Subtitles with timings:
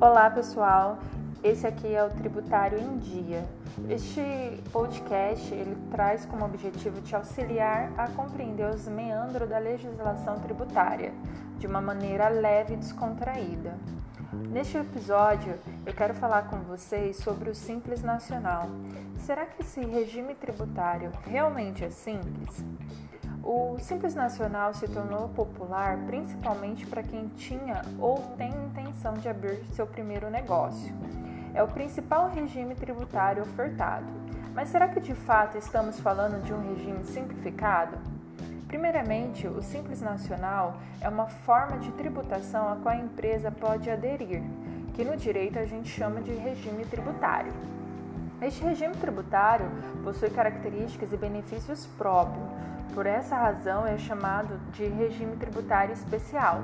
[0.00, 0.96] Olá pessoal,
[1.42, 3.44] esse aqui é o Tributário em Dia.
[3.88, 4.22] Este
[4.70, 11.12] podcast ele traz como objetivo te auxiliar a compreender os meandros da legislação tributária
[11.58, 13.76] de uma maneira leve e descontraída.
[14.32, 18.68] Neste episódio, eu quero falar com vocês sobre o Simples Nacional.
[19.16, 22.64] Será que esse regime tributário realmente é simples?
[23.42, 29.64] O Simples Nacional se tornou popular principalmente para quem tinha ou tem intenção de abrir
[29.72, 30.94] seu primeiro negócio.
[31.54, 34.06] É o principal regime tributário ofertado.
[34.54, 37.96] Mas será que de fato estamos falando de um regime simplificado?
[38.66, 44.42] Primeiramente, o Simples Nacional é uma forma de tributação a qual a empresa pode aderir,
[44.94, 47.52] que no direito a gente chama de regime tributário.
[48.40, 49.66] Este regime tributário
[50.04, 52.46] possui características e benefícios próprios,
[52.94, 56.60] por essa razão é chamado de regime tributário especial.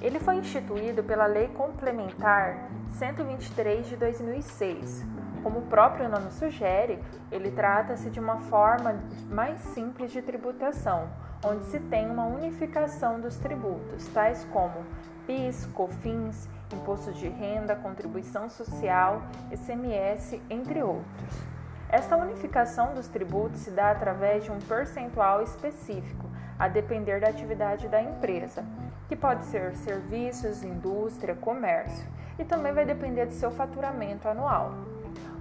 [0.00, 5.06] Ele foi instituído pela Lei Complementar 123 de 2006.
[5.44, 6.98] Como o próprio nome sugere,
[7.30, 8.96] ele trata-se de uma forma
[9.30, 11.08] mais simples de tributação,
[11.44, 14.84] onde se tem uma unificação dos tributos, tais como
[15.24, 19.22] PIS, COFINS, imposto de renda, contribuição social,
[19.52, 21.56] ICMS, entre outros.
[21.88, 26.26] Esta unificação dos tributos se dá através de um percentual específico,
[26.58, 28.64] a depender da atividade da empresa,
[29.08, 32.06] que pode ser serviços, indústria, comércio,
[32.38, 34.72] e também vai depender do seu faturamento anual.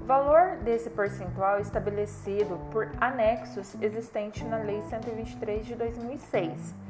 [0.02, 6.85] O valor desse percentual é estabelecido por anexos existentes na Lei 123 de 2006.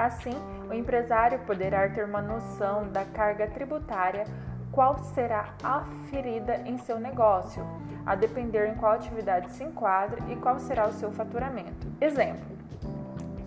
[0.00, 0.32] Assim,
[0.66, 4.24] o empresário poderá ter uma noção da carga tributária
[4.72, 7.62] qual será aferida em seu negócio,
[8.06, 11.86] a depender em qual atividade se enquadra e qual será o seu faturamento.
[12.00, 12.46] Exemplo: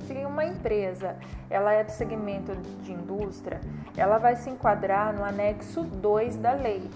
[0.05, 1.15] se uma empresa
[1.49, 3.59] ela é do segmento de indústria,
[3.97, 6.87] ela vai se enquadrar no anexo 2 da lei.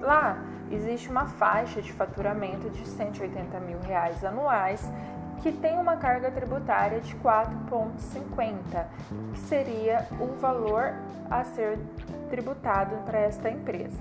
[0.00, 0.36] Lá
[0.72, 4.90] existe uma faixa de faturamento de 180 mil reais anuais
[5.40, 8.86] que tem uma carga tributária de 4,50,
[9.32, 10.94] que seria o valor
[11.30, 11.78] a ser
[12.30, 14.00] tributado para esta empresa.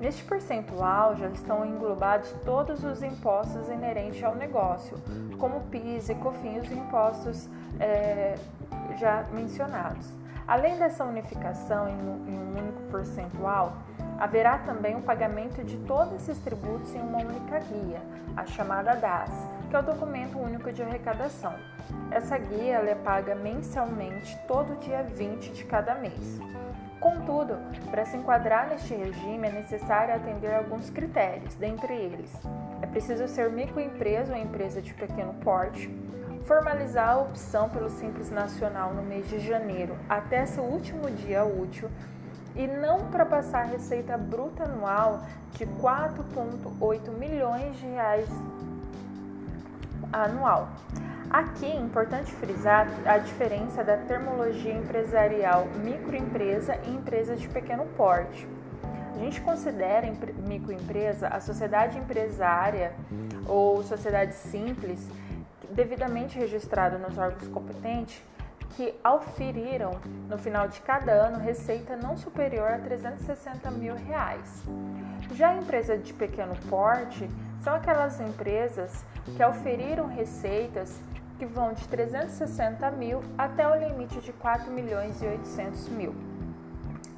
[0.00, 4.98] Neste percentual já estão englobados todos os impostos inerentes ao negócio,
[5.38, 7.48] como PIS e COFINS, os impostos
[7.78, 8.34] é,
[8.98, 10.12] já mencionados.
[10.46, 13.72] Além dessa unificação em um único percentual,
[14.18, 18.00] haverá também o pagamento de todos esses tributos em uma única guia,
[18.36, 19.30] a chamada DAS,
[19.68, 21.54] que é o Documento Único de Arrecadação.
[22.10, 26.40] Essa guia é paga mensalmente todo dia 20 de cada mês.
[27.00, 27.58] Contudo,
[27.90, 32.32] para se enquadrar neste regime é necessário atender alguns critérios, dentre eles:
[32.80, 35.90] é preciso ser microempresa ou empresa de pequeno porte,
[36.44, 41.90] formalizar a opção pelo Simples Nacional no mês de janeiro até seu último dia útil
[42.54, 45.22] e não ultrapassar a receita bruta anual
[45.52, 48.28] de 4,8 milhões de reais
[50.12, 50.68] anual.
[51.30, 58.46] Aqui é importante frisar a diferença da termologia empresarial microempresa e empresa de pequeno porte.
[59.14, 60.06] A gente considera
[60.46, 62.92] microempresa a sociedade empresária
[63.46, 65.08] ou sociedade simples
[65.70, 68.22] devidamente registrada nos órgãos competentes
[68.76, 69.92] que auferiram
[70.28, 74.62] no final de cada ano receita não superior a 360 mil reais.
[75.32, 77.28] Já a empresa de pequeno porte
[77.62, 79.04] são aquelas empresas
[79.36, 81.00] que auferiram receitas
[81.38, 86.14] que vão de 360 mil até o limite de 4 milhões e 800 mil.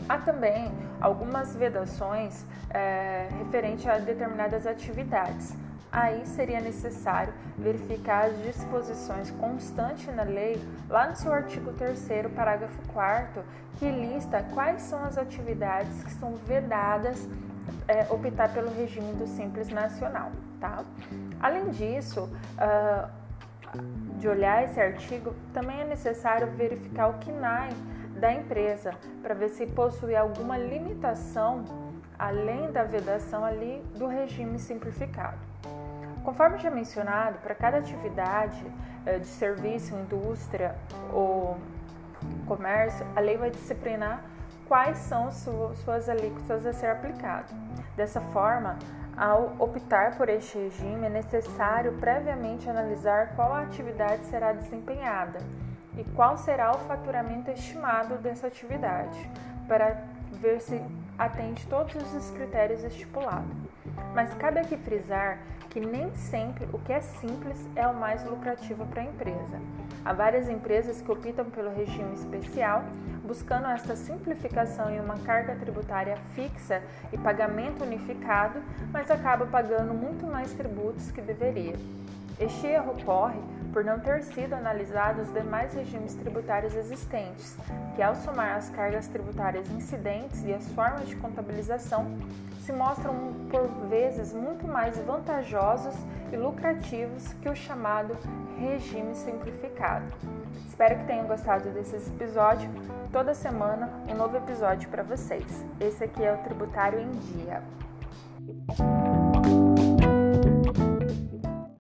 [0.08, 5.54] Há também algumas vedações é, referente a determinadas atividades.
[5.96, 11.98] Aí seria necessário verificar as disposições constantes na lei, lá no seu artigo 3,
[12.36, 13.42] parágrafo 4,
[13.78, 17.26] que lista quais são as atividades que são vedadas
[17.88, 20.32] é, optar pelo regime do Simples Nacional.
[20.60, 20.84] Tá?
[21.40, 22.28] Além disso,
[22.58, 23.10] uh,
[24.18, 27.70] de olhar esse artigo, também é necessário verificar o KNAI
[28.20, 28.92] da empresa
[29.22, 31.64] para ver se possui alguma limitação
[32.18, 35.38] além da vedação ali do regime simplificado.
[36.26, 38.66] Conforme já mencionado, para cada atividade
[39.06, 40.74] eh, de serviço, indústria
[41.12, 41.56] ou
[42.48, 44.24] comércio, a lei vai disciplinar
[44.66, 47.54] quais são suas alíquotas a ser aplicado.
[47.94, 48.76] Dessa forma,
[49.16, 55.38] ao optar por este regime, é necessário previamente analisar qual atividade será desempenhada
[55.96, 59.30] e qual será o faturamento estimado dessa atividade,
[59.68, 60.02] para
[60.32, 60.82] ver se
[61.16, 63.65] atende todos os critérios estipulados.
[64.14, 65.38] Mas cabe aqui frisar
[65.70, 69.60] que nem sempre o que é simples é o mais lucrativo para a empresa.
[70.04, 72.82] Há várias empresas que optam pelo regime especial,
[73.24, 78.62] buscando esta simplificação em uma carga tributária fixa e pagamento unificado,
[78.92, 81.74] mas acaba pagando muito mais tributos que deveria.
[82.38, 83.40] Este erro ocorre
[83.76, 87.54] por não ter sido analisados os demais regimes tributários existentes,
[87.94, 92.06] que ao somar as cargas tributárias incidentes e as formas de contabilização,
[92.62, 95.94] se mostram por vezes muito mais vantajosos
[96.32, 98.16] e lucrativos que o chamado
[98.58, 100.06] regime simplificado.
[100.66, 102.70] Espero que tenham gostado desse episódio.
[103.12, 105.44] Toda semana um novo episódio para vocês.
[105.78, 107.62] Esse aqui é o Tributário em Dia.